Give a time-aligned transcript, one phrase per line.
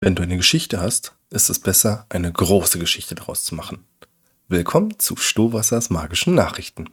[0.00, 3.84] Wenn du eine Geschichte hast, ist es besser, eine große Geschichte daraus zu machen.
[4.46, 6.88] Willkommen zu Stohwassers magischen Nachrichten.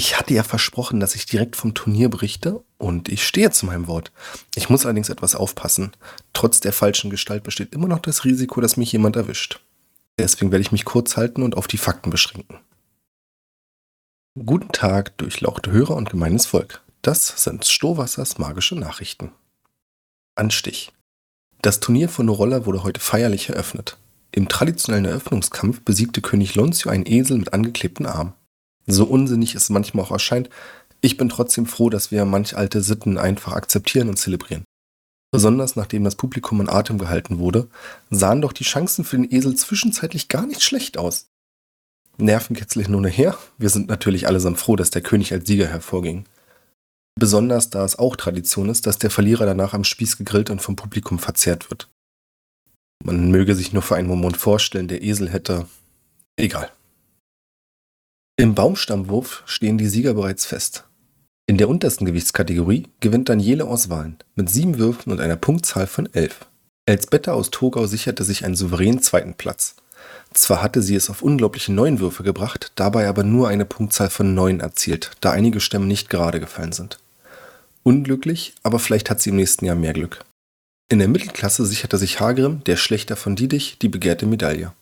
[0.00, 3.86] Ich hatte ja versprochen, dass ich direkt vom Turnier berichte und ich stehe zu meinem
[3.86, 4.12] Wort.
[4.54, 5.92] Ich muss allerdings etwas aufpassen.
[6.32, 9.60] Trotz der falschen Gestalt besteht immer noch das Risiko, dass mich jemand erwischt.
[10.18, 12.60] Deswegen werde ich mich kurz halten und auf die Fakten beschränken.
[14.42, 16.80] Guten Tag, durchlauchte Hörer und gemeines Volk.
[17.02, 19.32] Das sind Stohwassers magische Nachrichten.
[20.34, 20.92] Anstich.
[21.60, 23.98] Das Turnier von Norolla wurde heute feierlich eröffnet.
[24.32, 28.32] Im traditionellen Eröffnungskampf besiegte König Lonzio einen Esel mit angeklebten Armen.
[28.90, 30.50] So unsinnig es manchmal auch erscheint,
[31.00, 34.64] ich bin trotzdem froh, dass wir manch alte Sitten einfach akzeptieren und zelebrieren.
[35.32, 37.68] Besonders nachdem das Publikum in Atem gehalten wurde,
[38.10, 41.28] sahen doch die Chancen für den Esel zwischenzeitlich gar nicht schlecht aus.
[42.18, 46.24] Nervenkitzlig nur nachher, wir sind natürlich allesamt froh, dass der König als Sieger hervorging.
[47.14, 50.76] Besonders da es auch Tradition ist, dass der Verlierer danach am Spieß gegrillt und vom
[50.76, 51.88] Publikum verzehrt wird.
[53.04, 55.66] Man möge sich nur für einen Moment vorstellen, der Esel hätte.
[56.36, 56.70] Egal.
[58.40, 60.84] Im Baumstammwurf stehen die Sieger bereits fest.
[61.46, 66.08] In der untersten Gewichtskategorie gewinnt Daniele aus Wahlen mit sieben Würfen und einer Punktzahl von
[66.14, 66.46] elf.
[66.86, 69.74] Elsbette aus Togau sicherte sich einen souveränen zweiten Platz.
[70.32, 74.32] Zwar hatte sie es auf unglaubliche neun Würfe gebracht, dabei aber nur eine Punktzahl von
[74.32, 76.98] neun erzielt, da einige Stämme nicht gerade gefallen sind.
[77.82, 80.24] Unglücklich, aber vielleicht hat sie im nächsten Jahr mehr Glück.
[80.88, 84.72] In der Mittelklasse sicherte sich Hagrim, der Schlechter von Diedich, die begehrte Medaille.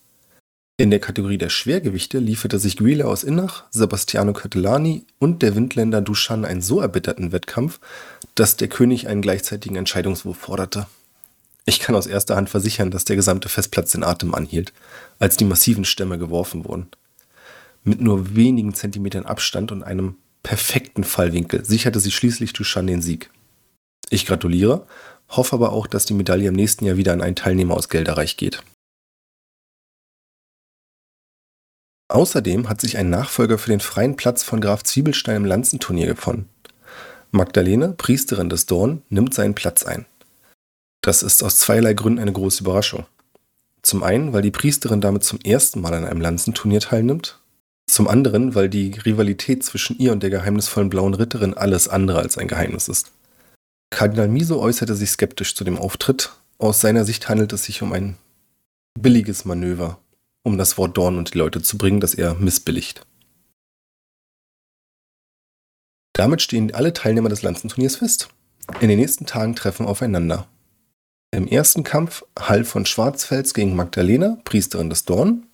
[0.81, 6.01] In der Kategorie der Schwergewichte lieferte sich Guile aus Innach, Sebastiano Catellani und der Windländer
[6.01, 7.81] Duschan einen so erbitterten Wettkampf,
[8.37, 10.87] dass der König einen gleichzeitigen Entscheidungswurf forderte.
[11.67, 14.73] Ich kann aus erster Hand versichern, dass der gesamte Festplatz den Atem anhielt,
[15.19, 16.87] als die massiven Stämme geworfen wurden.
[17.83, 23.31] Mit nur wenigen Zentimetern Abstand und einem perfekten Fallwinkel sicherte sich schließlich Duchan den Sieg.
[24.11, 24.87] Ich gratuliere,
[25.29, 28.37] hoffe aber auch, dass die Medaille im nächsten Jahr wieder an einen Teilnehmer aus Gelderreich
[28.37, 28.63] geht.
[32.09, 36.49] Außerdem hat sich ein Nachfolger für den freien Platz von Graf Zwiebelstein im Lanzenturnier gefunden.
[37.31, 40.07] Magdalene, Priesterin des Dorn, nimmt seinen Platz ein.
[41.03, 43.07] Das ist aus zweierlei Gründen eine große Überraschung.
[43.83, 47.39] Zum einen, weil die Priesterin damit zum ersten Mal an einem Lanzenturnier teilnimmt.
[47.87, 52.37] Zum anderen, weil die Rivalität zwischen ihr und der geheimnisvollen blauen Ritterin alles andere als
[52.37, 53.13] ein Geheimnis ist.
[53.91, 56.33] Kardinal Miso äußerte sich skeptisch zu dem Auftritt.
[56.59, 58.17] Aus seiner Sicht handelt es sich um ein
[58.99, 59.99] billiges Manöver,
[60.49, 63.07] um das Wort Dorn und die Leute zu bringen, das er missbilligt.
[66.15, 68.29] Damit stehen alle Teilnehmer des Lanzenturniers fest.
[68.81, 70.49] In den nächsten Tagen treffen aufeinander.
[71.31, 75.47] Im ersten Kampf Hall von Schwarzfels gegen Magdalena, Priesterin des Dorn.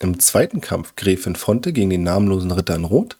[0.00, 3.16] Im zweiten Kampf Gräfin Fonte gegen den namenlosen Ritter in Rot.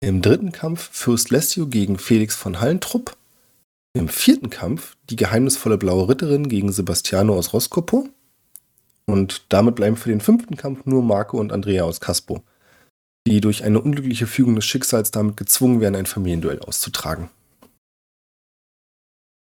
[0.00, 3.16] Im dritten Kampf Fürst Lessio gegen Felix von Hallentrupp.
[3.94, 8.08] Im vierten Kampf die geheimnisvolle blaue Ritterin gegen Sebastiano aus Roskopo.
[9.06, 12.42] Und damit bleiben für den fünften Kampf nur Marco und Andrea aus Caspo,
[13.26, 17.30] die durch eine unglückliche Fügung des Schicksals damit gezwungen werden, ein Familienduell auszutragen.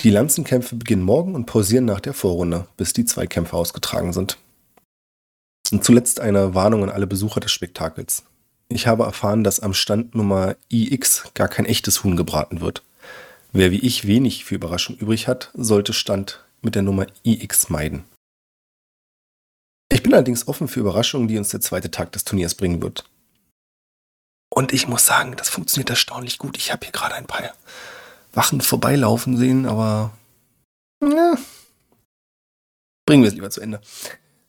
[0.02, 4.38] Die Lanzenkämpfe beginnen morgen und pausieren nach der Vorrunde, bis die Zweikämpfe ausgetragen sind.
[5.72, 8.24] Und zuletzt eine Warnung an alle Besucher des Spektakels.
[8.68, 12.82] Ich habe erfahren, dass am Stand Nummer IX gar kein echtes Huhn gebraten wird.
[13.52, 18.04] Wer wie ich wenig für Überraschung übrig hat, sollte Stand mit der Nummer IX meiden.
[20.00, 23.04] Ich bin allerdings offen für Überraschungen, die uns der zweite Tag des Turniers bringen wird.
[24.48, 26.56] Und ich muss sagen, das funktioniert erstaunlich gut.
[26.56, 27.52] Ich habe hier gerade ein paar
[28.32, 30.16] Wachen vorbeilaufen sehen, aber
[31.02, 31.36] ja,
[33.04, 33.82] bringen wir es lieber zu Ende.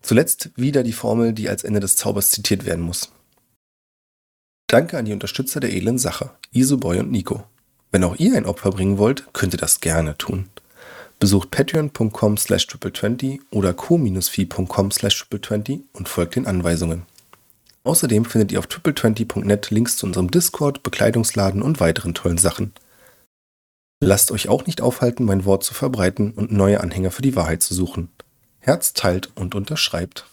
[0.01, 3.11] Zuletzt wieder die Formel, die als Ende des Zaubers zitiert werden muss.
[4.67, 7.43] Danke an die Unterstützer der edlen Sache, Isoboy und Nico.
[7.91, 10.49] Wenn auch ihr ein Opfer bringen wollt, könnt ihr das gerne tun.
[11.21, 17.03] Besucht patreon.com slash triple20 oder co-fi.com slash triple20 und folgt den Anweisungen.
[17.83, 22.73] Außerdem findet ihr auf triple20.net Links zu unserem Discord, Bekleidungsladen und weiteren tollen Sachen.
[24.03, 27.61] Lasst euch auch nicht aufhalten, mein Wort zu verbreiten und neue Anhänger für die Wahrheit
[27.61, 28.09] zu suchen.
[28.57, 30.25] Herz teilt und unterschreibt.